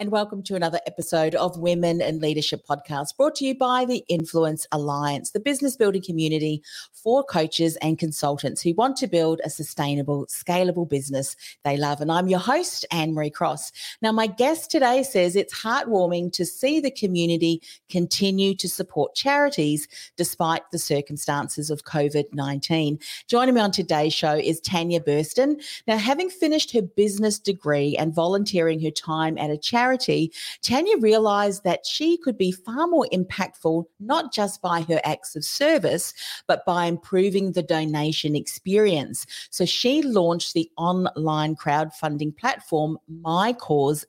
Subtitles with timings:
[0.00, 4.04] and welcome to another episode of Women in Leadership Podcast brought to you by the
[4.08, 6.62] Influence Alliance, the business building community
[6.92, 11.34] for coaches and consultants who want to build a sustainable, scalable business
[11.64, 12.00] they love.
[12.00, 13.72] And I'm your host, Anne Marie Cross.
[14.00, 17.60] Now, my guest today says it's heartwarming to see the community
[17.90, 23.00] continue to support charities despite the circumstances of COVID 19.
[23.26, 25.60] Joining me on today's show is Tania Burstin.
[25.88, 31.64] Now, having finished her business degree and volunteering her time at a charity, Tania realized
[31.64, 36.14] that she could be far more impactful, not just by her acts of service,
[36.46, 39.26] but by improving the donation experience.
[39.50, 44.02] So she launched the online crowdfunding platform mycause.com.au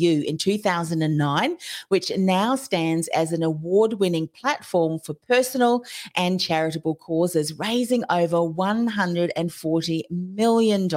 [0.00, 1.56] in 2009,
[1.88, 5.84] which now stands as an award winning platform for personal
[6.16, 10.88] and charitable causes, raising over $140 million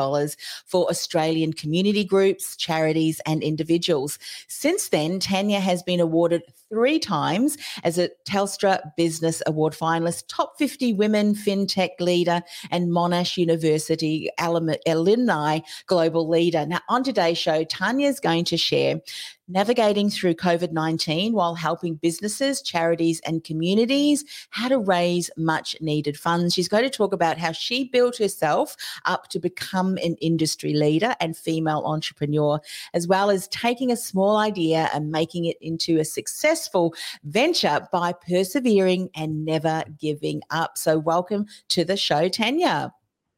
[0.65, 4.19] for Australian community groups, charities, and individuals.
[4.47, 10.57] Since then, Tania has been awarded three times as a Telstra Business Award finalist, top
[10.57, 16.65] 50 women fintech leader, and Monash University alumni global leader.
[16.65, 19.01] Now, on today's show, Tania is going to share
[19.47, 26.17] navigating through COVID 19 while helping businesses, charities, and communities how to raise much needed
[26.17, 26.53] funds.
[26.53, 31.15] She's going to talk about how she built herself up to become an industry leader
[31.19, 32.59] and female entrepreneur,
[32.93, 38.13] as well as taking a small idea and making it into a successful venture by
[38.13, 40.77] persevering and never giving up.
[40.77, 42.93] So, welcome to the show, Tania.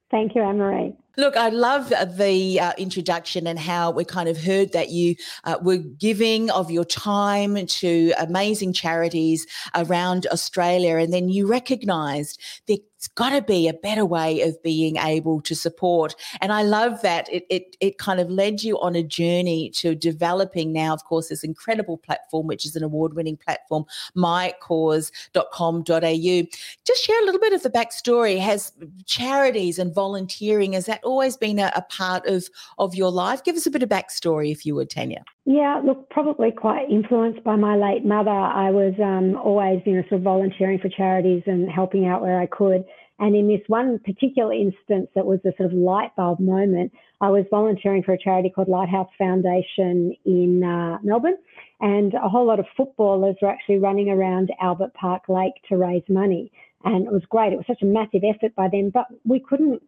[0.10, 0.96] Thank you, Anne Marie.
[1.20, 5.16] Look, I love the uh, introduction and how we kind of heard that you
[5.46, 12.40] uh, were giving of your time to amazing charities around Australia, and then you recognised
[12.68, 16.16] the it's got to be a better way of being able to support.
[16.42, 19.94] And I love that it, it, it kind of led you on a journey to
[19.94, 23.86] developing now, of course, this incredible platform, which is an award winning platform,
[24.16, 26.48] mycause.com.au.
[26.86, 28.40] Just share a little bit of the backstory.
[28.40, 28.74] Has
[29.06, 32.48] charities and volunteering, has that always been a, a part of,
[32.78, 33.44] of your life?
[33.44, 35.24] Give us a bit of backstory, if you would, Tania.
[35.46, 38.30] Yeah, look, probably quite influenced by my late mother.
[38.30, 42.40] I was um, always, you know, sort of volunteering for charities and helping out where
[42.40, 42.84] I could.
[43.20, 47.30] And in this one particular instance that was a sort of light bulb moment, I
[47.30, 51.38] was volunteering for a charity called Lighthouse Foundation in uh, Melbourne.
[51.80, 56.04] And a whole lot of footballers were actually running around Albert Park Lake to raise
[56.10, 56.52] money.
[56.84, 57.54] And it was great.
[57.54, 59.82] It was such a massive effort by them, but we couldn't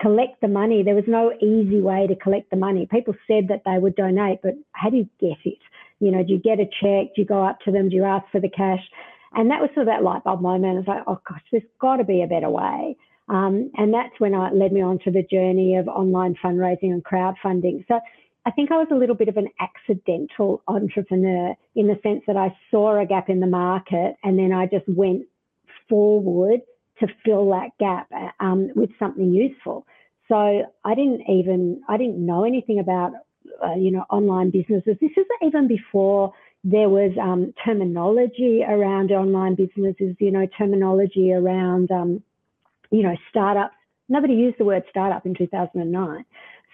[0.00, 0.82] collect the money.
[0.82, 2.86] There was no easy way to collect the money.
[2.90, 5.58] People said that they would donate, but how do you get it?
[6.00, 7.14] You know, do you get a check?
[7.14, 7.88] Do you go up to them?
[7.88, 8.82] Do you ask for the cash?
[9.32, 10.78] And that was sort of that light bulb moment.
[10.78, 12.96] It's like, oh gosh, there's got to be a better way.
[13.28, 17.02] Um, and that's when I led me on to the journey of online fundraising and
[17.02, 17.86] crowdfunding.
[17.88, 17.98] So
[18.46, 22.36] I think I was a little bit of an accidental entrepreneur in the sense that
[22.36, 25.22] I saw a gap in the market and then I just went
[25.88, 26.60] forward
[27.00, 28.08] to fill that gap
[28.40, 29.86] um, with something useful.
[30.28, 33.12] So I didn't even I didn't know anything about
[33.64, 34.96] uh, you know online businesses.
[35.00, 36.32] This is even before
[36.62, 40.16] there was um, terminology around online businesses.
[40.18, 42.22] You know terminology around um,
[42.90, 43.74] you know startups.
[44.08, 46.24] Nobody used the word startup in 2009.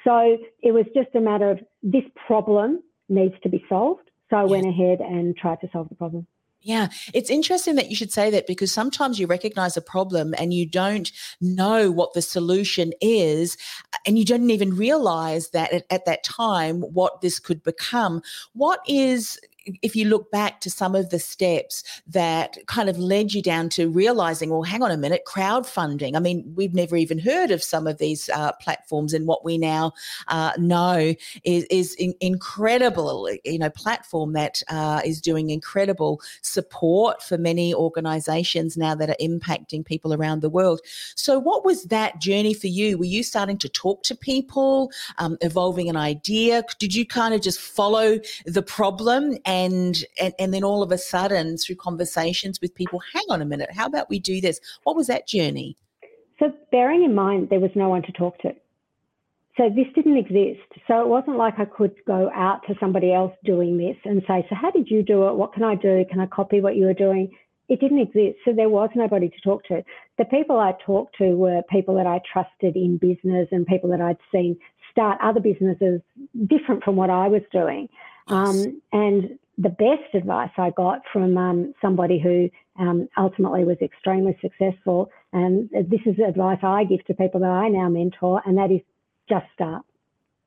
[0.04, 4.10] So it was just a matter of this problem needs to be solved.
[4.30, 6.26] So I went ahead and tried to solve the problem.
[6.62, 10.52] Yeah, it's interesting that you should say that because sometimes you recognize a problem and
[10.52, 11.10] you don't
[11.40, 13.56] know what the solution is,
[13.94, 18.20] uh, and you don't even realize that at, at that time what this could become.
[18.52, 19.40] What is
[19.82, 23.68] if you look back to some of the steps that kind of led you down
[23.70, 26.16] to realizing, well, hang on a minute, crowdfunding.
[26.16, 29.58] I mean, we've never even heard of some of these uh, platforms, and what we
[29.58, 29.92] now
[30.28, 37.22] uh, know is, is in, incredible, you know, platform that uh, is doing incredible support
[37.22, 40.80] for many organizations now that are impacting people around the world.
[41.14, 42.98] So, what was that journey for you?
[42.98, 46.62] Were you starting to talk to people, um, evolving an idea?
[46.78, 49.36] Did you kind of just follow the problem?
[49.50, 53.44] And, and and then all of a sudden through conversations with people hang on a
[53.44, 54.60] minute how about we do this?
[54.84, 55.76] What was that journey?
[56.38, 58.54] So bearing in mind there was no one to talk to.
[59.56, 60.70] So this didn't exist.
[60.86, 64.46] So it wasn't like i could go out to somebody else doing this and say
[64.48, 65.34] so how did you do it?
[65.34, 66.04] What can i do?
[66.08, 67.30] Can i copy what you were doing?
[67.68, 68.38] It didn't exist.
[68.44, 69.82] So there was nobody to talk to.
[70.18, 74.00] The people i talked to were people that i trusted in business and people that
[74.00, 74.56] i'd seen
[74.92, 76.00] start other businesses
[76.46, 77.88] different from what i was doing.
[78.30, 82.48] Um, and the best advice I got from um, somebody who
[82.78, 87.68] um, ultimately was extremely successful, and this is advice I give to people that I
[87.68, 88.80] now mentor, and that is
[89.28, 89.84] just start.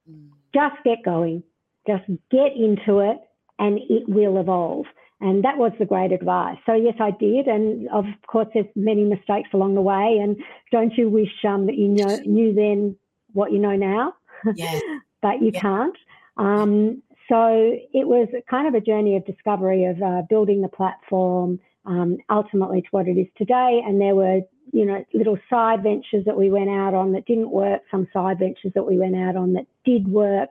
[0.09, 0.29] Mm.
[0.53, 1.43] Just get going.
[1.85, 3.17] Just get into it,
[3.59, 4.85] and it will evolve.
[5.21, 6.57] And that was the great advice.
[6.65, 10.19] So yes, I did, and of course, there's many mistakes along the way.
[10.21, 10.37] And
[10.71, 12.95] don't you wish um, that you know, knew then
[13.33, 14.15] what you know now?
[14.55, 14.79] Yeah.
[15.21, 15.59] but you yeah.
[15.61, 15.97] can't.
[16.37, 21.59] Um, so it was kind of a journey of discovery of uh, building the platform
[21.85, 23.81] um, ultimately to what it is today.
[23.85, 24.41] And there were,
[24.71, 28.39] you know, little side ventures that we went out on that didn't work, some side
[28.39, 30.49] ventures that we went out on that did work.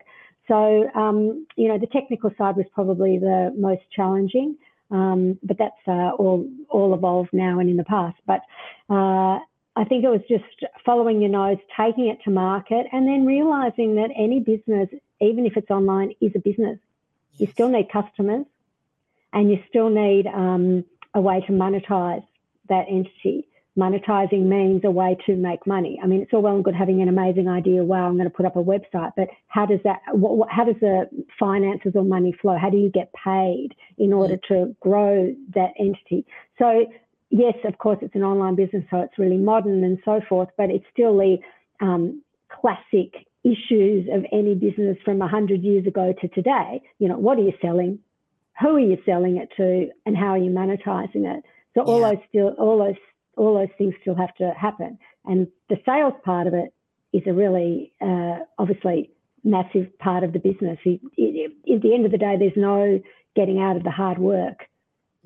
[0.49, 4.57] So, um, you know, the technical side was probably the most challenging,
[4.91, 8.17] um, but that's uh, all all evolved now and in the past.
[8.27, 8.41] But
[8.91, 9.39] uh,
[9.75, 10.45] I think it was just
[10.85, 14.89] following your nose, taking it to market, and then realizing that any business,
[15.23, 16.79] even if it's online, is a business.
[17.39, 18.45] You still need customers,
[19.33, 20.85] and you still need um,
[21.15, 22.25] a way to monetize
[22.69, 23.49] that entity.
[23.79, 25.99] Monetizing means a way to make money.
[26.03, 27.83] I mean, it's all well and good having an amazing idea.
[27.83, 30.01] Wow, I'm going to put up a website, but how does that?
[30.13, 31.09] What, how does the
[31.39, 32.59] finances or money flow?
[32.59, 36.27] How do you get paid in order to grow that entity?
[36.59, 36.85] So
[37.33, 40.71] yes, of course, it's an online business, so it's really modern and so forth, but
[40.71, 41.39] it's still the
[41.81, 46.83] um, classic issues of any business from 100 years ago to today.
[46.99, 47.99] You know, what are you selling?
[48.61, 49.89] Who are you selling it to?
[50.07, 51.45] And how are you monetizing it?
[51.75, 52.97] So all those still, all those,
[53.37, 54.99] all those things still have to happen.
[55.25, 56.73] And the sales part of it
[57.13, 59.11] is a really, uh, obviously,
[59.45, 60.79] massive part of the business.
[60.85, 63.01] It, it, at the end of the day, there's no
[63.35, 64.67] getting out of the hard work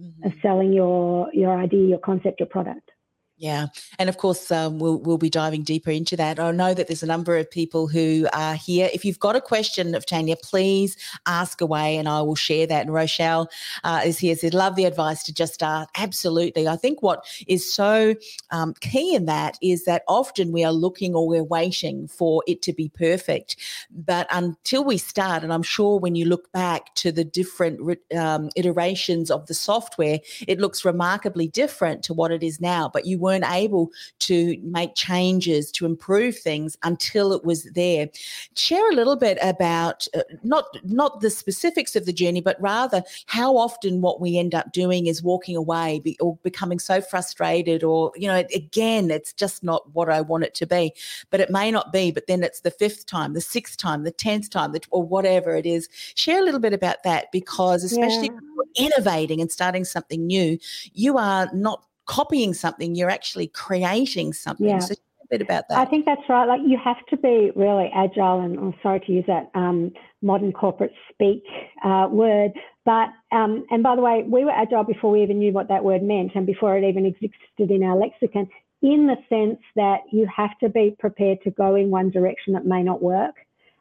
[0.01, 0.27] mm-hmm.
[0.27, 2.91] of selling your your idea, your concept, your product.
[3.39, 3.67] Yeah,
[3.99, 6.41] and of course um, we'll we'll be diving deeper into that.
[6.41, 8.89] I know that there's a number of people who are here.
[8.95, 10.97] If you've got a question of Tania, please
[11.27, 12.87] ask away, and I will share that.
[12.87, 13.51] And Rochelle
[13.85, 14.35] uh, is here.
[14.37, 16.67] Said, "Love the advice to just start." Absolutely.
[16.67, 18.15] I think what is so
[18.53, 22.63] um, key in that is that often we are looking or we're waiting for it
[22.63, 23.57] to be perfect,
[23.91, 28.49] but until we start, and I'm sure when you look back to the different um,
[28.57, 32.89] iterations of the software, it looks remarkably different to what it is now.
[32.89, 33.91] But you weren't able
[34.21, 38.09] to make changes to improve things until it was there.
[38.55, 43.03] Share a little bit about uh, not not the specifics of the journey, but rather
[43.27, 47.83] how often what we end up doing is walking away be, or becoming so frustrated,
[47.83, 50.93] or you know, again, it's just not what I want it to be.
[51.31, 52.13] But it may not be.
[52.13, 55.57] But then it's the fifth time, the sixth time, the tenth time, the, or whatever
[55.57, 55.89] it is.
[56.15, 58.31] Share a little bit about that because, especially
[58.77, 58.87] yeah.
[58.87, 60.59] innovating and starting something new,
[60.95, 64.69] you are not copying something, you're actually creating something.
[64.69, 64.79] Yeah.
[64.79, 64.95] So
[65.27, 65.79] a bit about that.
[65.79, 66.47] I think that's right.
[66.47, 69.93] Like you have to be really agile, and I'm sorry to use that um,
[70.23, 71.45] modern corporate speak
[71.85, 72.53] uh, word,
[72.85, 75.85] but um, and by the way, we were agile before we even knew what that
[75.85, 78.49] word meant, and before it even existed in our lexicon.
[78.83, 82.67] In the sense that you have to be prepared to go in one direction that
[82.67, 83.35] may not work,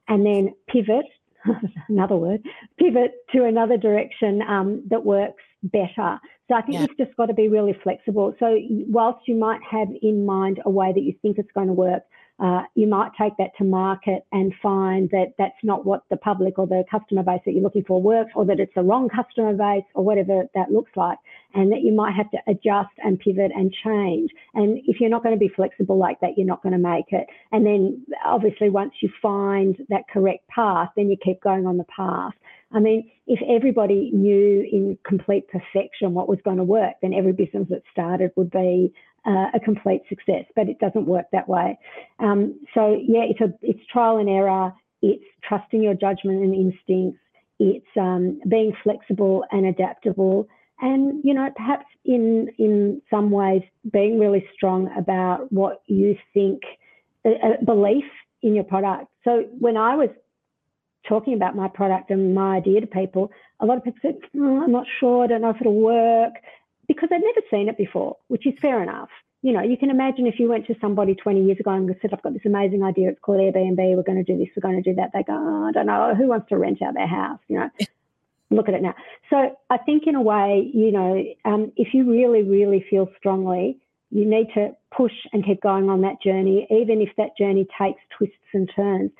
[0.07, 1.05] and then pivot.
[1.89, 2.41] another word,
[2.79, 6.19] pivot to another direction um, that works better.
[6.47, 6.81] So I think yeah.
[6.81, 8.35] you've just got to be really flexible.
[8.39, 11.73] So whilst you might have in mind a way that you think it's going to
[11.73, 12.03] work,
[12.39, 16.59] uh, you might take that to market and find that that's not what the public
[16.59, 19.53] or the customer base that you're looking for works, or that it's the wrong customer
[19.53, 21.17] base, or whatever that looks like,
[21.53, 24.31] and that you might have to adjust and pivot and change.
[24.53, 27.05] And if you're not going to be flexible like that, you're not going to make
[27.09, 27.25] it.
[27.51, 31.85] And then obviously, once you find that correct path, then you keep going on the
[31.85, 32.33] path.
[32.73, 37.31] I mean, if everybody knew in complete perfection what was going to work, then every
[37.31, 38.93] business that started would be
[39.25, 40.45] uh, a complete success.
[40.55, 41.77] But it doesn't work that way.
[42.19, 44.73] Um, so yeah, it's a it's trial and error.
[45.01, 47.19] It's trusting your judgment and instincts.
[47.59, 50.47] It's um, being flexible and adaptable,
[50.81, 56.61] and you know perhaps in in some ways being really strong about what you think,
[57.25, 58.05] a, a belief
[58.41, 59.07] in your product.
[59.23, 60.09] So when I was
[61.07, 64.63] talking about my product and my idea to people, a lot of people said, oh,
[64.63, 66.33] I'm not sure, I don't know if it'll work,
[66.87, 69.09] because they'd never seen it before, which is fair enough.
[69.41, 72.13] You know, you can imagine if you went to somebody 20 years ago and said,
[72.13, 74.81] I've got this amazing idea, it's called Airbnb, we're going to do this, we're going
[74.81, 75.11] to do that.
[75.13, 77.39] They go, oh, I don't know, who wants to rent out their house?
[77.47, 77.69] You know,
[78.49, 78.95] look at it now.
[79.29, 83.77] So I think in a way, you know, um, if you really, really feel strongly,
[84.09, 88.01] you need to push and keep going on that journey, even if that journey takes
[88.17, 89.11] twists and turns.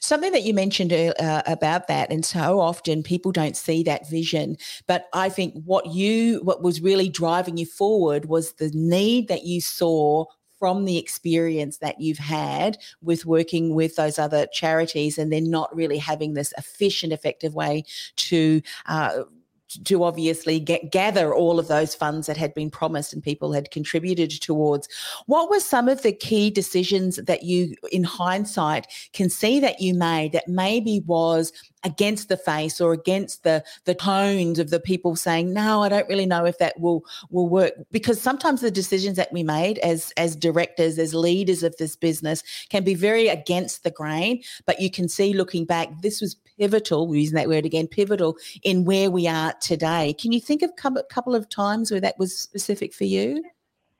[0.00, 4.56] Something that you mentioned uh, about that, and so often people don't see that vision.
[4.86, 9.44] But I think what you, what was really driving you forward was the need that
[9.44, 10.24] you saw
[10.58, 15.74] from the experience that you've had with working with those other charities and then not
[15.74, 17.84] really having this efficient, effective way
[18.16, 19.22] to uh,
[19.84, 23.70] to obviously get, gather all of those funds that had been promised and people had
[23.70, 24.88] contributed towards.
[25.26, 29.94] What were some of the key decisions that you, in hindsight, can see that you
[29.94, 31.52] made that maybe was
[31.86, 36.08] against the face or against the the tones of the people saying no i don't
[36.08, 40.12] really know if that will will work because sometimes the decisions that we made as
[40.16, 44.90] as directors as leaders of this business can be very against the grain but you
[44.90, 49.28] can see looking back this was pivotal using that word again pivotal in where we
[49.28, 53.04] are today can you think of a couple of times where that was specific for
[53.04, 53.42] you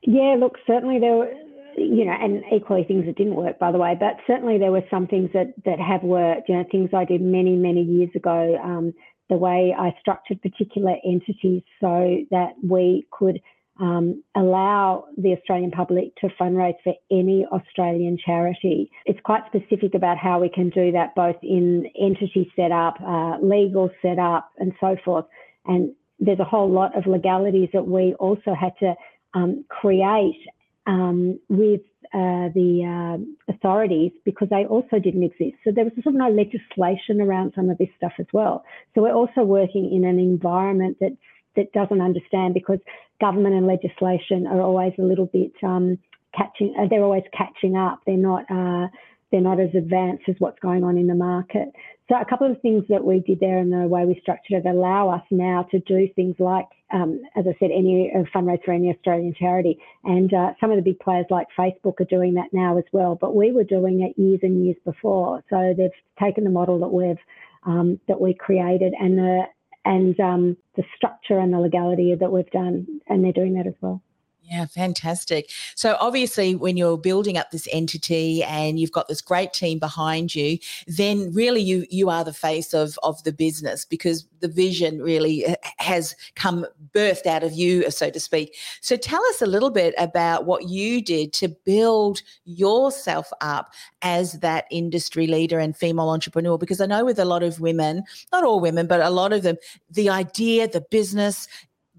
[0.02, 1.32] yeah look certainly there were
[1.78, 3.96] you know, and equally things that didn't work, by the way.
[3.98, 6.48] But certainly there were some things that that have worked.
[6.48, 8.58] You know, things I did many many years ago.
[8.62, 8.94] Um,
[9.28, 13.40] the way I structured particular entities so that we could
[13.80, 18.90] um, allow the Australian public to fundraise for any Australian charity.
[19.04, 23.90] It's quite specific about how we can do that, both in entity setup, uh, legal
[24.00, 25.26] setup, and so forth.
[25.66, 28.94] And there's a whole lot of legalities that we also had to
[29.34, 30.40] um, create
[30.86, 31.80] um, with
[32.14, 35.56] uh, the uh, authorities because they also didn't exist.
[35.64, 38.64] So there was sort of no legislation around some of this stuff as well.
[38.94, 41.16] So we're also working in an environment that
[41.56, 42.78] that doesn't understand because
[43.20, 45.98] government and legislation are always a little bit um,
[46.36, 46.74] catching.
[46.78, 48.00] Uh, they're always catching up.
[48.06, 48.44] They're not.
[48.50, 48.88] Uh,
[49.32, 51.68] they're not as advanced as what's going on in the market.
[52.08, 54.68] So a couple of things that we did there and the way we structured it
[54.68, 58.72] allow us now to do things like, um, as I said, any uh, fundraise for
[58.72, 59.78] any Australian charity.
[60.04, 63.16] And uh, some of the big players like Facebook are doing that now as well.
[63.20, 65.42] But we were doing it years and years before.
[65.50, 67.18] So they've taken the model that we've
[67.64, 69.42] um, that we created and the
[69.84, 73.74] and um, the structure and the legality that we've done, and they're doing that as
[73.80, 74.00] well.
[74.48, 75.50] Yeah, fantastic.
[75.74, 80.36] So obviously when you're building up this entity and you've got this great team behind
[80.36, 85.02] you, then really you you are the face of of the business because the vision
[85.02, 88.56] really uh, has come birthed out of you so to speak.
[88.82, 93.72] So tell us a little bit about what you did to build yourself up
[94.02, 98.04] as that industry leader and female entrepreneur because I know with a lot of women,
[98.32, 99.56] not all women, but a lot of them,
[99.90, 101.48] the idea, the business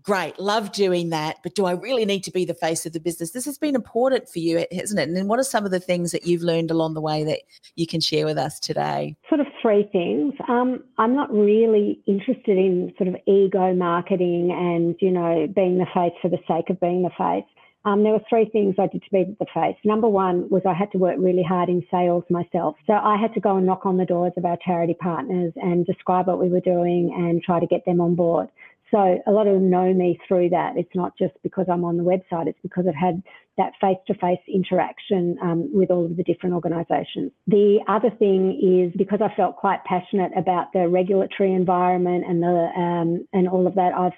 [0.08, 3.00] great, love doing that, but do I really need to be the face of the
[3.00, 3.32] business?
[3.32, 5.10] This has been important for you, hasn't it?
[5.10, 7.40] And then what are some of the things that you've learned along the way that
[7.76, 9.18] you can share with us today?
[9.28, 10.34] Sort of three things.
[10.48, 15.88] Um, I'm not really interested in sort of ego marketing and, you know, being the
[15.94, 17.44] face for the sake of being the face.
[17.84, 19.76] Um, there were three things I did to be the face.
[19.84, 22.78] Number one was I had to work really hard in sales myself.
[22.86, 25.86] So I had to go and knock on the doors of our charity partners and
[25.86, 28.48] describe what we were doing and try to get them on board.
[28.92, 30.74] So a lot of them know me through that.
[30.78, 33.22] It's not just because I'm on the website, it's because I've had
[33.58, 37.32] that face to face interaction um, with all of the different organisations.
[37.48, 42.70] The other thing is because I felt quite passionate about the regulatory environment and the
[42.78, 44.14] um, and all of that, I've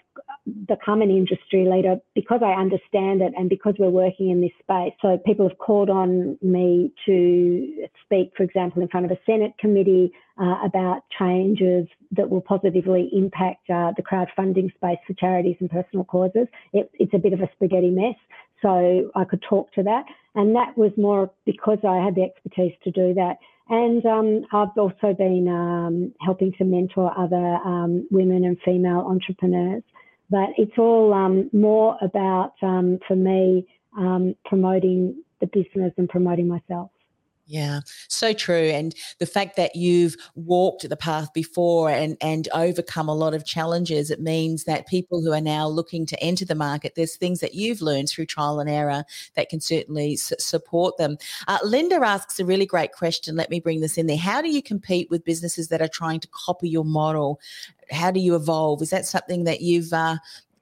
[0.68, 4.94] become an industry leader because I understand it and because we're working in this space.
[5.02, 9.54] So people have called on me to speak, for example, in front of a Senate
[9.60, 10.12] committee
[10.42, 16.04] uh, about changes that will positively impact uh, the crowdfunding space for charities and personal
[16.06, 16.48] causes.
[16.74, 18.16] It, it's a bit of a spaghetti mess.
[18.62, 20.06] So I could talk to that.
[20.36, 23.38] And that was more because I had the expertise to do that.
[23.70, 29.84] And um, I've also been um, helping to mentor other um, women and female entrepreneurs.
[30.30, 36.48] But it's all um, more about, um, for me, um, promoting the business and promoting
[36.48, 36.92] myself.
[37.52, 37.80] Yeah,
[38.10, 38.70] so true.
[38.70, 43.44] And the fact that you've walked the path before and, and overcome a lot of
[43.44, 47.40] challenges, it means that people who are now looking to enter the market, there's things
[47.40, 49.04] that you've learned through trial and error
[49.34, 51.18] that can certainly s- support them.
[51.48, 53.36] Uh, Linda asks a really great question.
[53.36, 54.16] Let me bring this in there.
[54.16, 57.40] How do you compete with businesses that are trying to copy your model?
[57.90, 58.84] How do you evolve?
[58.84, 60.18] Is that something that you've uh,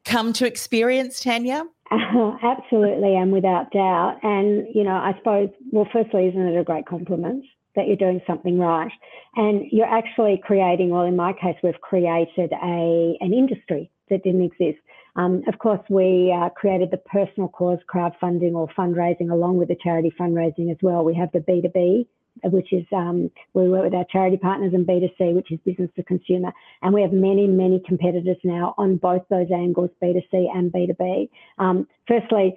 [0.05, 1.65] come to experience, Tania?
[2.43, 4.19] absolutely, and without doubt.
[4.23, 8.21] And, you know, I suppose, well, firstly, isn't it a great compliment that you're doing
[8.27, 8.91] something right?
[9.35, 14.43] And you're actually creating, well, in my case, we've created a, an industry that didn't
[14.43, 14.79] exist.
[15.15, 19.77] Um, of course, we uh, created the personal cause crowdfunding or fundraising along with the
[19.81, 21.03] charity fundraising as well.
[21.03, 22.05] We have the B2B
[22.43, 26.03] which is um, we work with our charity partners and B2C, which is business to
[26.03, 26.51] consumer.
[26.81, 31.29] And we have many, many competitors now on both those angles, B2C and B2B.
[31.57, 32.55] Um, firstly,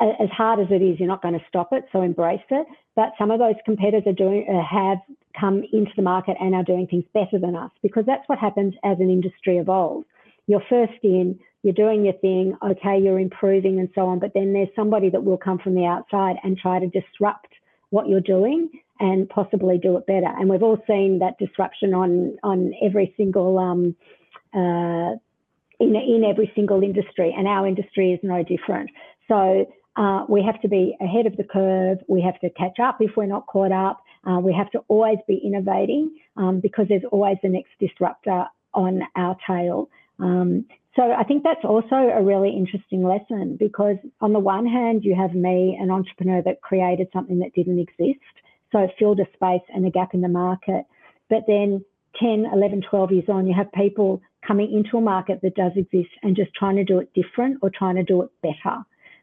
[0.00, 2.66] as hard as it is, you're not going to stop it, so embrace it.
[2.94, 4.98] But some of those competitors are doing uh, have
[5.38, 8.74] come into the market and are doing things better than us because that's what happens
[8.84, 10.06] as an industry evolves.
[10.46, 14.52] You're first in, you're doing your thing, okay, you're improving and so on, but then
[14.52, 17.48] there's somebody that will come from the outside and try to disrupt
[17.90, 18.70] what you're doing
[19.00, 20.28] and possibly do it better.
[20.38, 23.94] And we've all seen that disruption on on every single um,
[24.54, 25.16] uh,
[25.78, 28.90] in, in every single industry, and our industry is no different.
[29.28, 31.98] So uh, we have to be ahead of the curve.
[32.08, 34.02] We have to catch up if we're not caught up.
[34.26, 39.02] Uh, we have to always be innovating um, because there's always the next disruptor on
[39.16, 39.88] our tail.
[40.18, 45.04] Um, so I think that's also a really interesting lesson because on the one hand,
[45.04, 48.20] you have me, an entrepreneur that created something that didn't exist.
[48.76, 50.84] So filled a space and a gap in the market.
[51.30, 51.84] But then
[52.20, 56.10] 10, 11, 12 years on, you have people coming into a market that does exist
[56.22, 58.76] and just trying to do it different or trying to do it better.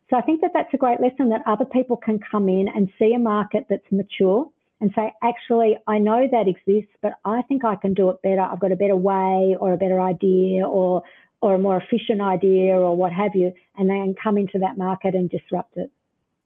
[0.10, 2.90] So I think that that's a great lesson that other people can come in and
[3.00, 4.50] see a market that's mature
[4.82, 8.42] and say, actually, I know that exists, but I think I can do it better.
[8.42, 11.04] I've got a better way or a better idea or
[11.42, 15.14] or a more efficient idea or what have you, and then come into that market
[15.14, 15.92] and disrupt it.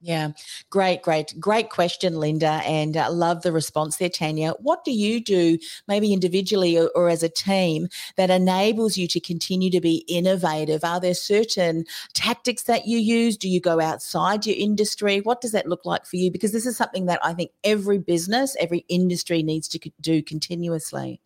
[0.00, 0.28] Yeah,
[0.70, 4.52] great, great, great question, Linda, and uh, love the response there, Tania.
[4.60, 9.18] What do you do, maybe individually or, or, as a team, that enables you to
[9.18, 10.84] continue to be innovative?
[10.84, 13.36] Are there certain tactics that you use?
[13.36, 15.20] Do you go outside your industry?
[15.20, 16.30] What does that look like for you?
[16.30, 21.20] Because this is something that I think every business, every industry needs to do continuously.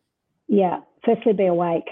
[0.48, 1.90] Yeah, firstly, be awake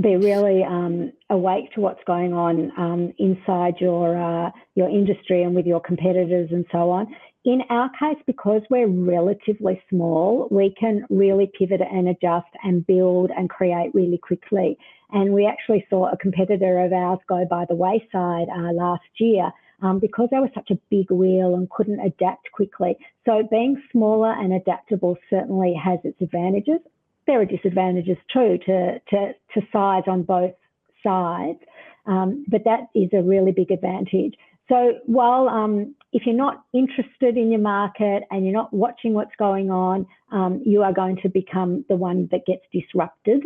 [0.00, 5.54] be really um, awake to what's going on um, inside your uh, your industry and
[5.54, 7.06] with your competitors and so on.
[7.44, 13.30] In our case, because we're relatively small, we can really pivot and adjust and build
[13.34, 14.76] and create really quickly.
[15.10, 19.50] And we actually saw a competitor of ours go by the wayside uh, last year
[19.80, 22.96] um, because they were such a big wheel and couldn't adapt quickly.
[23.24, 26.80] So being smaller and adaptable certainly has its advantages
[27.26, 30.54] there are disadvantages too to, to, to size on both
[31.02, 31.58] sides,
[32.06, 34.34] um, but that is a really big advantage.
[34.68, 39.34] So while um, if you're not interested in your market and you're not watching what's
[39.38, 43.44] going on, um, you are going to become the one that gets disrupted.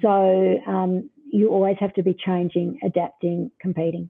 [0.00, 4.08] So um, you always have to be changing, adapting, competing.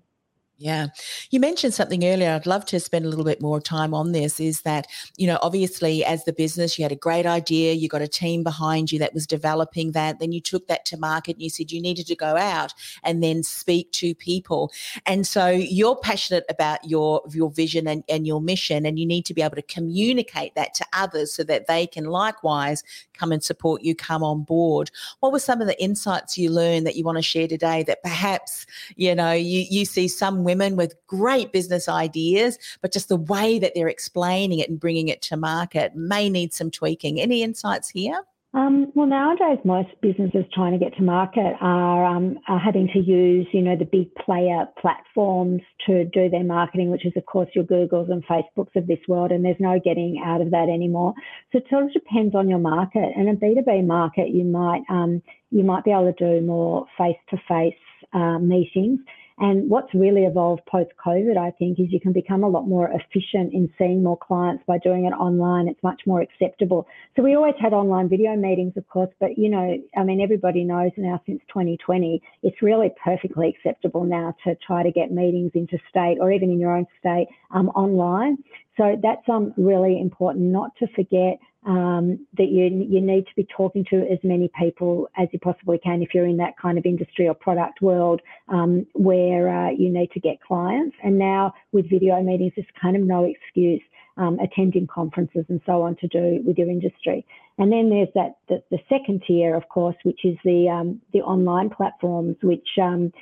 [0.59, 0.87] Yeah.
[1.31, 2.31] You mentioned something earlier.
[2.31, 4.87] I'd love to spend a little bit more time on this is that,
[5.19, 8.43] you know, obviously as the business, you had a great idea, you got a team
[8.43, 10.19] behind you that was developing that.
[10.19, 12.73] Then you took that to market and you said you needed to go out
[13.05, 14.73] and then speak to people.
[15.05, 19.27] And so you're passionate about your, your vision and, and your mission, and you need
[19.27, 23.45] to be able to communicate that to others so that they can likewise come and
[23.45, 24.91] support you, come on board.
[25.21, 28.03] What were some of the insights you learned that you want to share today that
[28.03, 28.65] perhaps,
[28.97, 33.59] you know, you, you see some women with great business ideas, but just the way
[33.59, 37.21] that they're explaining it and bringing it to market may need some tweaking.
[37.21, 38.23] Any insights here?
[38.57, 43.01] Um, well, nowadays, most businesses trying to get to market are, um, are, having to
[43.01, 47.51] use, you know, the big player platforms to do their marketing, which is, of course,
[47.55, 49.31] your Googles and Facebooks of this world.
[49.31, 51.13] And there's no getting out of that anymore.
[51.53, 53.13] So it sort of depends on your market.
[53.15, 57.75] And a B2B market, you might um, you might be able to do more face-to-face
[58.15, 59.01] uh, meetings
[59.39, 62.89] and what's really evolved post COVID, I think, is you can become a lot more
[62.89, 65.69] efficient in seeing more clients by doing it online.
[65.69, 66.87] It's much more acceptable.
[67.15, 70.65] So we always had online video meetings, of course, but you know, I mean, everybody
[70.65, 75.79] knows now since 2020, it's really perfectly acceptable now to try to get meetings into
[75.91, 78.39] state or even in your own state um, online.
[78.79, 83.47] So that's um, really important not to forget um, that you, you need to be
[83.57, 86.87] talking to as many people as you possibly can if you're in that kind of
[86.87, 90.97] industry or product world um, where uh, you need to get clients.
[91.03, 93.83] And now with video meetings, there's kind of no excuse.
[94.19, 97.27] Um, attending conferences and so on to do with your industry.
[97.59, 101.21] And then there's that the, the second tier, of course, which is the um, the
[101.21, 103.13] online platforms, which um,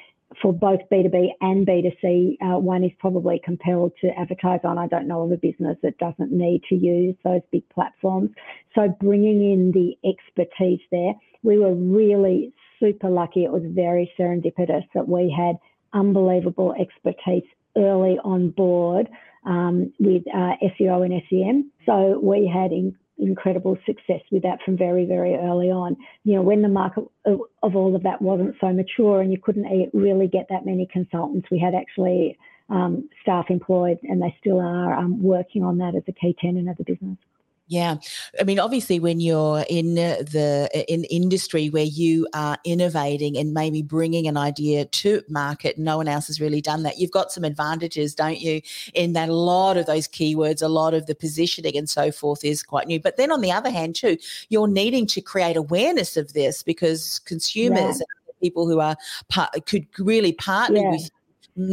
[0.41, 4.79] for both B2B and B2C, uh, one is probably compelled to advertise on.
[4.79, 8.31] I don't know of a business that doesn't need to use those big platforms.
[8.75, 13.45] So bringing in the expertise there, we were really super lucky.
[13.45, 15.57] It was very serendipitous that we had
[15.93, 17.45] unbelievable expertise
[17.77, 19.09] early on board
[19.47, 21.71] um, with uh, SEO and SEM.
[21.87, 25.97] So we had in, incredible success with that from very, very early on.
[26.25, 29.39] You know, when the market of, of all of that wasn't so mature and you
[29.41, 34.61] couldn't really get that many consultants, we had actually um, staff employed and they still
[34.61, 37.19] are um, working on that as a key tenet of the business.
[37.75, 37.97] Yeah,
[38.41, 43.83] I mean, obviously, when you're in the in industry where you are innovating and maybe
[43.83, 46.99] bringing an idea to market, no one else has really done that.
[46.99, 48.61] You've got some advantages, don't you?
[48.95, 52.45] In that a lot of those keywords, a lot of the positioning and so forth
[52.45, 53.01] is quite new.
[53.01, 54.19] But then on the other hand, too,
[54.51, 57.99] you're needing to create awareness of this because consumers.
[57.99, 58.07] Yeah.
[58.43, 58.97] People who are
[59.65, 60.91] could really partner yeah.
[60.91, 61.11] with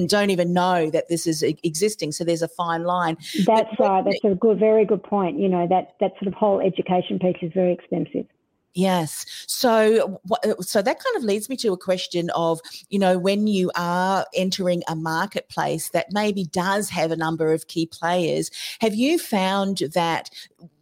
[0.08, 2.12] don't even know that this is existing.
[2.12, 3.18] So there's a fine line.
[3.46, 4.04] That's right.
[4.04, 5.40] That's a good, very good point.
[5.40, 8.26] You know that that sort of whole education piece is very expensive.
[8.74, 9.26] Yes.
[9.48, 10.22] So,
[10.62, 14.26] so that kind of leads me to a question of, you know, when you are
[14.34, 19.80] entering a marketplace that maybe does have a number of key players, have you found
[19.94, 20.30] that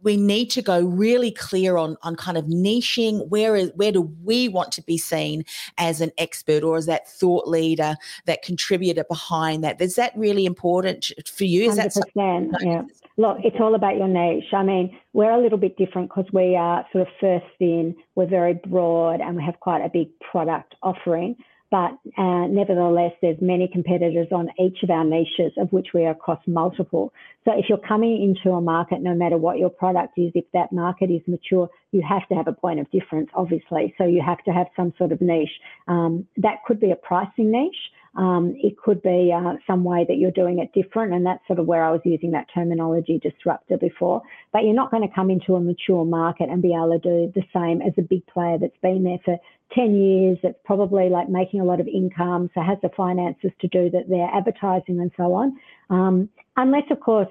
[0.02, 4.02] we need to go really clear on on kind of niching where is where do
[4.22, 5.44] we want to be seen
[5.78, 9.80] as an expert or as that thought leader, that contributor behind that?
[9.80, 11.70] Is that really important for you?
[11.70, 12.82] Is 100%, that yeah.
[13.16, 14.52] Look, it's all about your niche.
[14.52, 18.26] I mean, we're a little bit different because we are sort of first in, we're
[18.26, 21.36] very broad, and we have quite a big product offering.
[21.70, 26.10] But uh, nevertheless, there's many competitors on each of our niches, of which we are
[26.10, 27.12] across multiple.
[27.44, 30.72] So if you're coming into a market, no matter what your product is, if that
[30.72, 33.94] market is mature, you have to have a point of difference, obviously.
[33.98, 35.48] So you have to have some sort of niche.
[35.86, 37.92] Um, that could be a pricing niche.
[38.16, 41.58] Um, it could be uh, some way that you're doing it different, and that's sort
[41.58, 44.22] of where I was using that terminology disruptor before.
[44.52, 47.32] But you're not going to come into a mature market and be able to do
[47.34, 49.38] the same as a big player that's been there for
[49.74, 53.68] 10 years, that's probably like making a lot of income, so has the finances to
[53.68, 55.56] do that, their advertising and so on.
[55.90, 57.28] Um, unless, of course,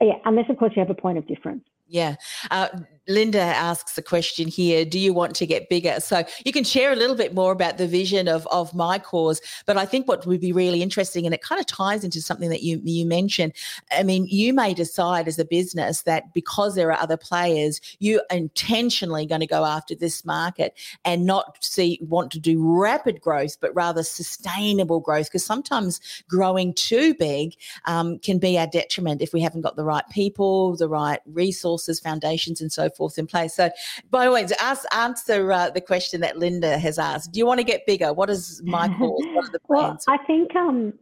[0.00, 1.62] yeah, unless of course you have a point of difference.
[1.88, 2.16] Yeah.
[2.50, 2.68] Uh,
[3.08, 6.00] Linda asks a question here Do you want to get bigger?
[6.00, 9.40] So you can share a little bit more about the vision of, of my cause.
[9.64, 12.50] But I think what would be really interesting, and it kind of ties into something
[12.50, 13.52] that you, you mentioned.
[13.92, 18.20] I mean, you may decide as a business that because there are other players, you
[18.30, 23.20] are intentionally going to go after this market and not see want to do rapid
[23.20, 25.26] growth, but rather sustainable growth.
[25.26, 29.84] Because sometimes growing too big um, can be our detriment if we haven't got the
[29.84, 33.54] right people, the right resources, foundations, and so forth in place.
[33.54, 33.70] So,
[34.10, 37.46] by the way, to ask, answer uh, the question that Linda has asked, do you
[37.46, 38.12] want to get bigger?
[38.12, 39.24] What is my cause?
[39.32, 40.04] What are the plans?
[40.06, 40.92] Well, I think um,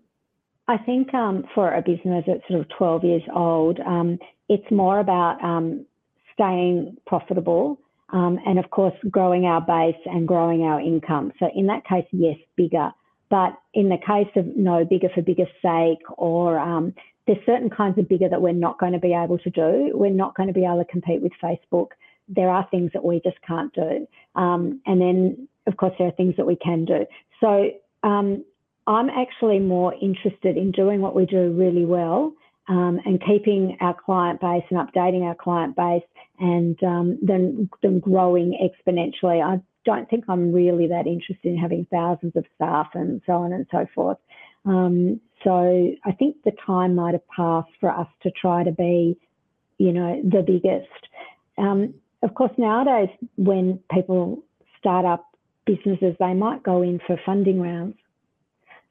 [0.66, 4.98] I think um, for a business that's sort of 12 years old, um, it's more
[4.98, 5.84] about um,
[6.32, 7.78] staying profitable
[8.10, 11.32] um, and, of course, growing our base and growing our income.
[11.38, 12.90] So, in that case, yes, bigger.
[13.30, 16.94] But in the case of no bigger for bigger sake or um,
[17.26, 19.90] there's certain kinds of bigger that we're not going to be able to do.
[19.94, 21.88] We're not going to be able to compete with Facebook.
[22.28, 24.06] There are things that we just can't do.
[24.34, 27.06] Um, and then, of course, there are things that we can do.
[27.40, 27.70] So
[28.02, 28.44] um,
[28.86, 32.34] I'm actually more interested in doing what we do really well
[32.68, 36.02] um, and keeping our client base and updating our client base
[36.38, 39.42] and um, then, then growing exponentially.
[39.42, 43.52] I don't think I'm really that interested in having thousands of staff and so on
[43.52, 44.18] and so forth.
[44.64, 49.18] Um, so I think the time might have passed for us to try to be,
[49.78, 50.88] you know, the biggest.
[51.58, 54.42] Um, of course, nowadays, when people
[54.78, 55.26] start up
[55.66, 57.96] businesses, they might go in for funding rounds.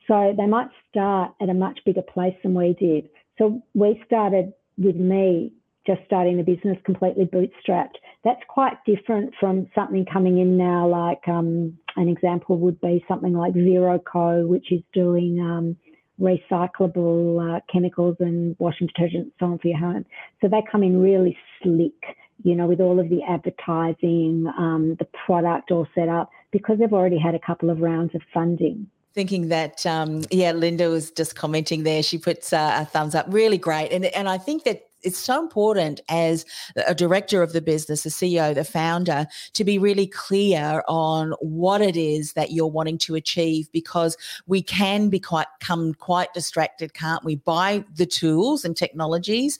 [0.07, 3.09] So they might start at a much bigger place than we did.
[3.37, 5.53] So we started with me
[5.85, 7.95] just starting the business completely bootstrapped.
[8.23, 13.33] That's quite different from something coming in now, like um, an example would be something
[13.33, 15.77] like Zero Co, which is doing um,
[16.19, 20.05] recyclable uh, chemicals and washing detergent, so on for your home.
[20.41, 25.07] So they come in really slick, you know, with all of the advertising, um, the
[25.25, 28.87] product all set up because they've already had a couple of rounds of funding.
[29.13, 32.01] Thinking that um, yeah linda was just commenting there.
[32.01, 33.27] She puts uh, a thumbs up.
[33.29, 33.91] Really great.
[33.91, 36.45] And and i think that it's so important as
[36.87, 41.81] a director of the business, the CEO, the founder, to be really clear on what
[41.81, 46.93] it is that you're wanting to achieve because we can be quite come quite distracted,
[46.93, 49.59] can't we, by the tools and technologies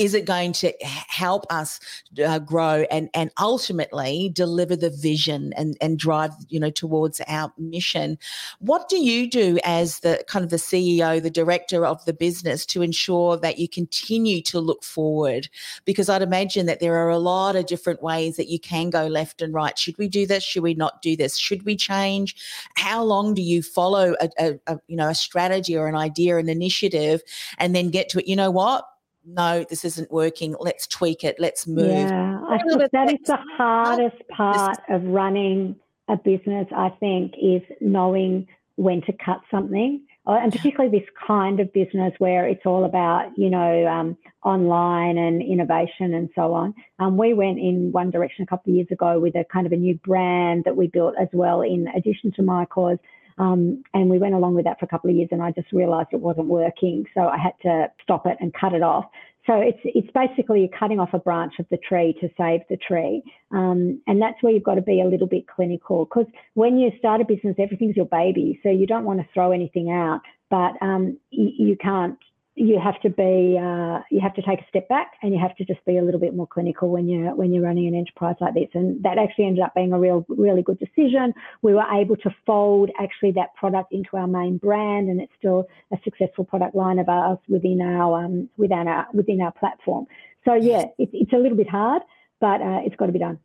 [0.00, 1.78] is it going to help us
[2.24, 7.52] uh, grow and and ultimately deliver the vision and and drive you know towards our
[7.58, 8.18] mission?
[8.60, 12.64] What do you do as the kind of the ceo the director of the business
[12.66, 15.48] to ensure that you continue to look forward?
[15.84, 19.06] Because i'd imagine that there are a lot of different ways that you can go
[19.06, 19.78] left and right.
[19.78, 20.42] Should we do this?
[20.42, 21.36] Should we not do this?
[21.36, 22.36] Should we change?
[22.76, 26.38] How long do you follow a, a, a you know a strategy or an idea
[26.38, 27.20] an initiative
[27.58, 28.26] and then get to it?
[28.26, 28.86] You know what
[29.24, 30.56] no, this isn't working.
[30.58, 31.36] Let's tweak it.
[31.38, 31.88] Let's move.
[31.88, 35.76] Yeah, I think that is the hardest part of running
[36.08, 40.02] a business, I think, is knowing when to cut something.
[40.26, 45.16] Uh, and particularly this kind of business where it's all about, you know, um, online
[45.16, 46.74] and innovation and so on.
[46.98, 49.72] Um, we went in one direction a couple of years ago with a kind of
[49.72, 52.98] a new brand that we built as well, in addition to my cause.
[53.40, 55.72] Um, and we went along with that for a couple of years, and I just
[55.72, 59.06] realised it wasn't working, so I had to stop it and cut it off.
[59.46, 63.22] So it's it's basically cutting off a branch of the tree to save the tree,
[63.50, 66.90] um, and that's where you've got to be a little bit clinical because when you
[66.98, 70.72] start a business, everything's your baby, so you don't want to throw anything out, but
[70.82, 72.18] um, you, you, can't
[72.60, 75.56] you have to be uh, you have to take a step back and you have
[75.56, 78.36] to just be a little bit more clinical when you're when you're running an enterprise
[78.38, 78.68] like this.
[78.74, 81.32] And that actually ended up being a real really good decision.
[81.62, 85.68] We were able to fold actually that product into our main brand and it's still
[85.90, 90.06] a successful product line of ours within our um, within our within our platform.
[90.44, 92.02] So yeah it, it's a little bit hard
[92.40, 93.38] but uh, it's got to be done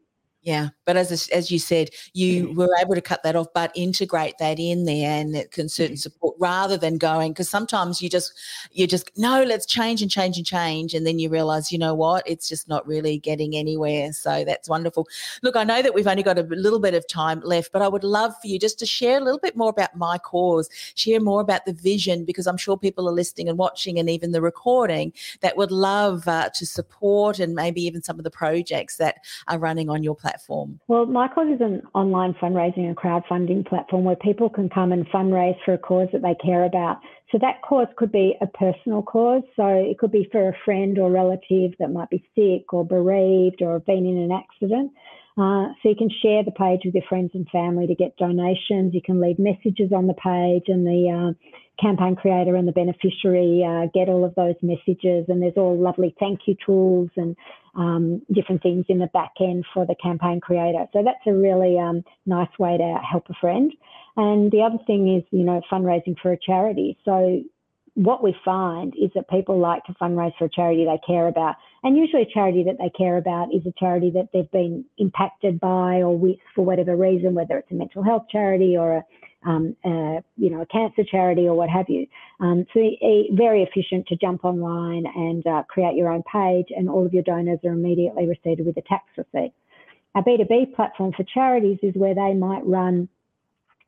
[0.45, 4.35] yeah, but as as you said, you were able to cut that off, but integrate
[4.37, 8.31] that in there and it can certain support rather than going because sometimes you just
[8.71, 11.95] you just no, let's change and change and change, and then you realize you know
[11.95, 14.13] what, it's just not really getting anywhere.
[14.13, 15.07] So that's wonderful.
[15.41, 17.87] Look, I know that we've only got a little bit of time left, but I
[17.87, 21.19] would love for you just to share a little bit more about my cause, share
[21.19, 24.41] more about the vision because I'm sure people are listening and watching, and even the
[24.41, 29.17] recording that would love uh, to support and maybe even some of the projects that
[29.47, 30.79] are running on your platform platform?
[30.87, 35.07] Well, My Cause is an online fundraising and crowdfunding platform where people can come and
[35.07, 36.99] fundraise for a cause that they care about.
[37.31, 39.43] So that cause could be a personal cause.
[39.55, 43.61] So it could be for a friend or relative that might be sick or bereaved
[43.61, 44.91] or been in an accident.
[45.37, 48.93] Uh, so you can share the page with your friends and family to get donations.
[48.93, 53.63] You can leave messages on the page, and the uh, campaign creator and the beneficiary
[53.67, 55.25] uh, get all of those messages.
[55.27, 57.35] And there's all lovely thank you tools and
[57.75, 60.85] um, different things in the back end for the campaign creator.
[60.93, 63.73] So that's a really um, nice way to help a friend.
[64.15, 66.97] And the other thing is, you know, fundraising for a charity.
[67.03, 67.41] So
[67.95, 71.55] what we find is that people like to fundraise for a charity they care about.
[71.83, 75.59] And usually a charity that they care about is a charity that they've been impacted
[75.59, 79.03] by or with for whatever reason, whether it's a mental health charity or a
[79.45, 82.07] um, uh, you know, a cancer charity or what have you.
[82.39, 86.89] Um, so a, very efficient to jump online and uh, create your own page and
[86.89, 89.53] all of your donors are immediately received with a tax receipt.
[90.15, 93.07] Our B2B platform for charities is where they might run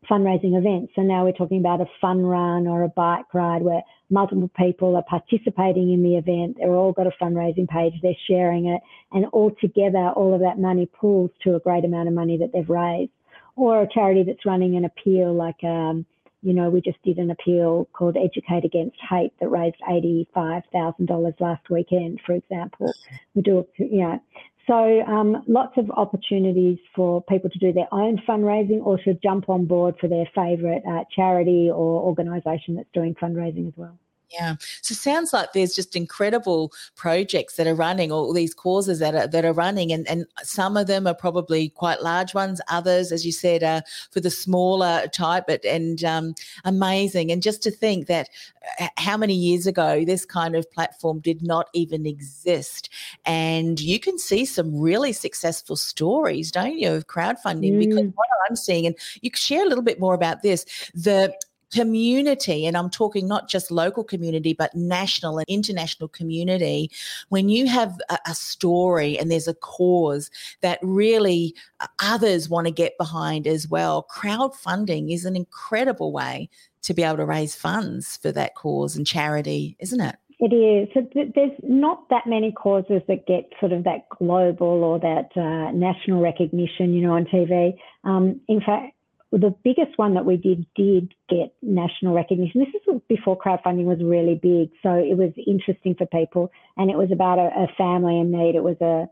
[0.10, 0.94] fundraising events.
[0.96, 4.96] So now we're talking about a fun run or a bike ride where multiple people
[4.96, 6.58] are participating in the event.
[6.60, 8.82] They've all got a fundraising page, they're sharing it,
[9.12, 12.52] and all together, all of that money pools to a great amount of money that
[12.54, 13.12] they've raised
[13.56, 16.06] or a charity that's running an appeal like um,
[16.44, 21.70] you know, we just did an appeal called Educate Against Hate that raised $85,000 last
[21.70, 22.94] weekend, for example.
[23.34, 24.22] We do, you know,
[24.68, 29.50] so um, lots of opportunities for people to do their own fundraising or to jump
[29.50, 33.98] on board for their favourite uh, charity or organisation that's doing fundraising as well.
[34.30, 34.56] Yeah.
[34.82, 39.28] So sounds like there's just incredible projects that are running, all these causes that are
[39.28, 42.60] that are running, and and some of them are probably quite large ones.
[42.70, 45.46] Others, as you said, are for the smaller type.
[45.48, 46.36] But and um,
[46.66, 48.30] amazing, and just to think that
[48.82, 52.90] uh, how many years ago this kind of platform did not even exist,
[53.26, 57.74] and you can see some really successful stories, don't you, of crowdfunding?
[57.74, 57.80] Mm.
[57.80, 61.34] Because what I'm seeing, and you could share a little bit more about this, the
[61.72, 66.92] community, and I'm talking not just local community, but national and international community,
[67.30, 70.30] when you have a, a story and there's a cause
[70.62, 76.50] that really uh, others want to get behind as well, crowdfunding is an incredible way
[76.84, 80.16] to be able to raise funds for that cause and charity, isn't it?
[80.40, 80.88] It is.
[80.94, 85.30] So th- there's not that many causes that get sort of that global or that
[85.36, 87.76] uh, national recognition, you know, on TV.
[88.04, 88.94] Um, in fact,
[89.32, 92.62] the biggest one that we did did get national recognition.
[92.62, 96.98] This is before crowdfunding was really big, so it was interesting for people, and it
[96.98, 98.56] was about a, a family in need.
[98.56, 99.08] It was a,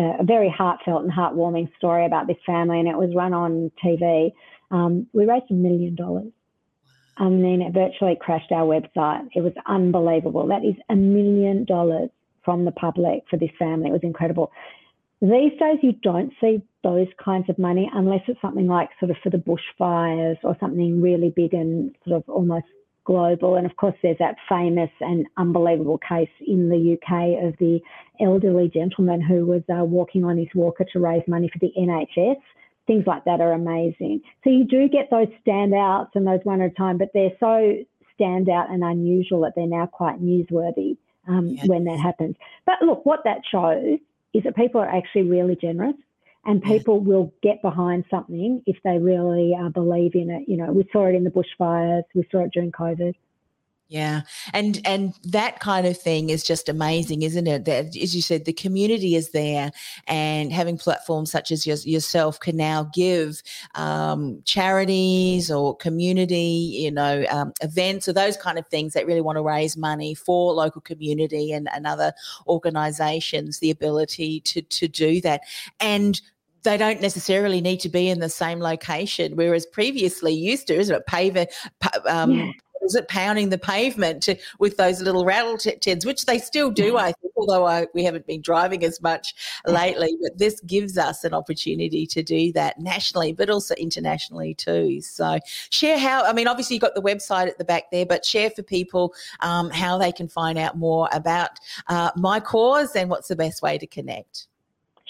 [0.00, 4.32] a very heartfelt and heartwarming story about this family, and it was run on TV.
[4.70, 6.32] Um, we raised a million dollars.
[7.20, 9.26] And then it virtually crashed our website.
[9.34, 10.46] It was unbelievable.
[10.46, 12.10] That is a million dollars
[12.44, 13.88] from the public for this family.
[13.88, 14.52] It was incredible.
[15.20, 19.16] These days, you don't see those kinds of money unless it's something like sort of
[19.22, 22.66] for the bushfires or something really big and sort of almost
[23.04, 23.56] global.
[23.56, 27.80] And of course, there's that famous and unbelievable case in the UK of the
[28.20, 32.40] elderly gentleman who was uh, walking on his walker to raise money for the NHS.
[32.86, 34.20] Things like that are amazing.
[34.44, 37.82] So you do get those standouts and those one at a time, but they're so
[38.20, 41.66] standout and unusual that they're now quite newsworthy um, yes.
[41.66, 42.36] when that happens.
[42.66, 43.98] But look, what that shows
[44.38, 45.96] is that people are actually really generous
[46.46, 50.44] and people will get behind something if they really uh, believe in it.
[50.46, 53.14] You know, we saw it in the bushfires, we saw it during COVID.
[53.90, 54.22] Yeah.
[54.52, 57.64] And and that kind of thing is just amazing, isn't it?
[57.64, 59.70] That as you said, the community is there
[60.06, 63.42] and having platforms such as your, yourself can now give
[63.76, 69.22] um, charities or community, you know, um, events or those kind of things that really
[69.22, 72.12] want to raise money for local community and, and other
[72.46, 75.40] organizations the ability to to do that.
[75.80, 76.20] And
[76.64, 80.94] they don't necessarily need to be in the same location, whereas previously used to, isn't
[80.94, 81.06] it?
[81.06, 81.46] Paver,
[82.06, 82.52] um, yeah
[82.88, 86.96] was it pounding the pavement to, with those little rattle teds, which they still do,
[86.96, 89.34] I think, although I, we haven't been driving as much
[89.66, 90.16] lately.
[90.22, 95.02] But this gives us an opportunity to do that nationally, but also internationally too.
[95.02, 98.24] So share how, I mean, obviously you've got the website at the back there, but
[98.24, 101.50] share for people um, how they can find out more about
[101.88, 104.48] uh, My Cause and what's the best way to connect.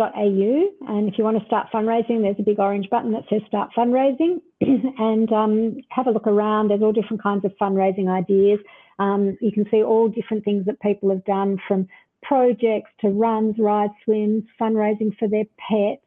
[0.88, 3.70] and if you want to start fundraising, there's a big orange button that says start
[3.76, 6.68] fundraising and um, have a look around.
[6.68, 8.60] There's all different kinds of fundraising ideas.
[8.98, 11.88] Um, you can see all different things that people have done from
[12.22, 16.02] projects to runs, rides, swims, fundraising for their pets,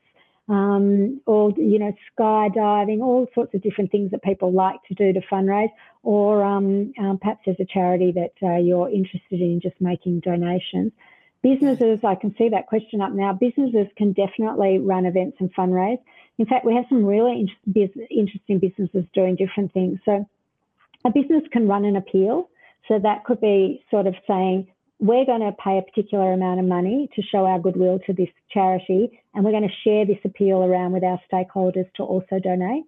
[0.47, 5.11] um, or you know skydiving, all sorts of different things that people like to do
[5.13, 5.71] to fundraise.
[6.05, 10.91] Or um, um, perhaps there's a charity that uh, you're interested in just making donations
[11.45, 13.31] businesses, I can see that question up now.
[13.31, 15.99] Businesses can definitely run events and fundraise.
[16.39, 17.45] In fact, we have some really
[18.09, 19.99] interesting businesses doing different things.
[20.05, 20.27] So,
[21.05, 22.49] a business can run an appeal.
[22.87, 24.67] So, that could be sort of saying,
[24.99, 28.29] we're going to pay a particular amount of money to show our goodwill to this
[28.49, 32.85] charity, and we're going to share this appeal around with our stakeholders to also donate.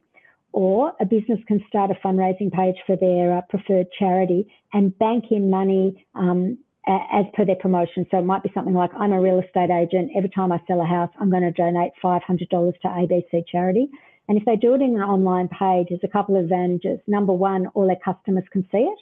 [0.54, 5.26] Or a business can start a fundraising page for their uh, preferred charity and bank
[5.30, 6.58] in money um,
[6.88, 8.06] as per their promotion.
[8.10, 10.12] So it might be something like I'm a real estate agent.
[10.16, 13.90] Every time I sell a house, I'm going to donate $500 to ABC charity.
[14.30, 17.00] And if they do it in an online page, there's a couple of advantages.
[17.08, 19.00] Number one, all their customers can see it.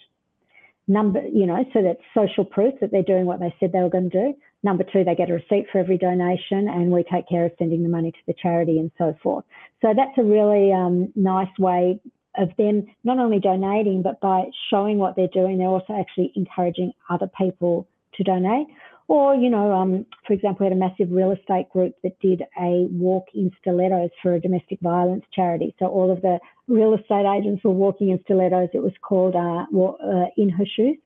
[0.87, 3.89] Number, you know, so that's social proof that they're doing what they said they were
[3.89, 4.33] going to do.
[4.65, 7.83] Number two, they get a receipt for every donation and we take care of sending
[7.83, 9.45] the money to the charity and so forth.
[9.83, 11.99] So that's a really um, nice way
[12.35, 16.93] of them not only donating, but by showing what they're doing, they're also actually encouraging
[17.11, 18.65] other people to donate.
[19.07, 22.41] Or, you know, um, for example, we had a massive real estate group that did
[22.59, 25.75] a walk in stilettos for a domestic violence charity.
[25.77, 28.69] So all of the real estate agents were walking in stilettos.
[28.73, 30.97] It was called uh, uh, In Her Shoes.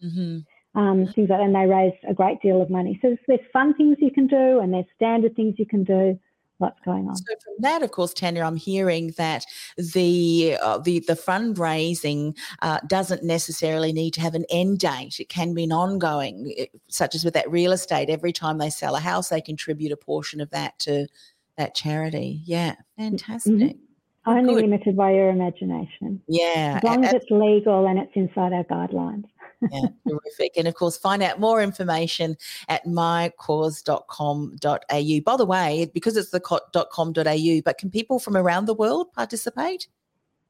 [0.00, 0.38] Mm-hmm.
[0.72, 2.96] Um, things like that, and they raise a great deal of money.
[3.02, 6.16] So there's, there's fun things you can do, and there's standard things you can do
[6.60, 7.16] what's going on.
[7.16, 9.44] So from that, of course, Tania, I'm hearing that
[9.76, 15.18] the uh, the the fundraising uh, doesn't necessarily need to have an end date.
[15.18, 18.10] It can be an ongoing, eh, such as with that real estate.
[18.10, 21.08] Every time they sell a house, they contribute a portion of that to
[21.56, 22.42] that charity.
[22.44, 23.02] Yeah, mm-hmm.
[23.02, 23.52] fantastic.
[23.54, 23.78] Mm-hmm.
[24.26, 24.64] Only Good.
[24.64, 26.20] limited by your imagination.
[26.28, 26.74] Yeah.
[26.76, 29.24] As long as it's legal and it's inside our guidelines
[29.70, 30.56] yeah, terrific.
[30.56, 32.36] And of course, find out more information
[32.68, 35.20] at mycause.com.au.
[35.24, 39.88] By the way, because it's the .com.au, but can people from around the world participate?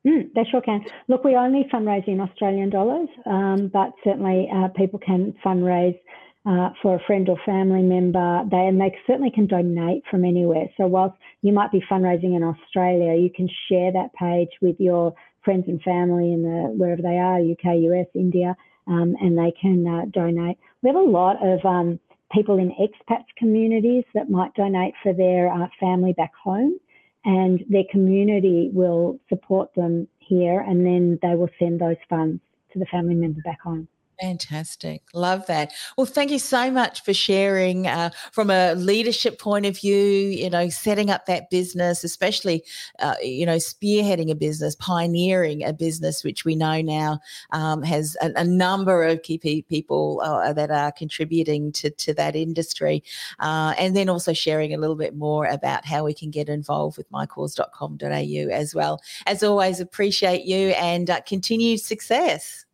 [0.06, 0.84] Mm, they sure can.
[1.08, 5.98] Look, we only fundraise in Australian dollars, um, but certainly uh, people can fundraise
[6.46, 8.42] uh, for a friend or family member.
[8.50, 10.68] They and they certainly can donate from anywhere.
[10.78, 15.14] So whilst you might be fundraising in Australia, you can share that page with your
[15.44, 19.86] friends and family in the wherever they are, UK, US, India, um, and they can
[19.86, 20.58] uh, donate.
[20.82, 22.00] We have a lot of um,
[22.32, 26.78] people in expats communities that might donate for their uh, family back home,
[27.24, 32.40] and their community will support them here, and then they will send those funds
[32.72, 33.88] to the family member back home.
[34.20, 35.02] Fantastic.
[35.14, 35.72] Love that.
[35.96, 40.50] Well, thank you so much for sharing uh, from a leadership point of view, you
[40.50, 42.62] know, setting up that business, especially,
[42.98, 47.18] uh, you know, spearheading a business, pioneering a business, which we know now
[47.52, 52.36] um, has a, a, number of key people uh, that are contributing to, to that
[52.36, 53.02] industry.
[53.38, 56.98] Uh, and then also sharing a little bit more about how we can get involved
[56.98, 59.00] with mycause.com.au as well.
[59.26, 62.66] As always, appreciate you and uh, continued success.